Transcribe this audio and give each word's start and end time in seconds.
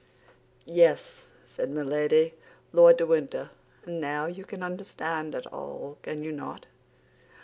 "Yes," 0.65 1.27
said 1.45 1.69
Milady, 1.69 2.33
"Lord 2.73 2.97
de 2.97 3.05
Winter; 3.05 3.51
and 3.85 4.01
now 4.01 4.25
you 4.25 4.43
can 4.43 4.63
understand 4.63 5.35
it 5.35 5.45
all, 5.53 5.99
can 6.01 6.23
you 6.23 6.31
not? 6.31 6.65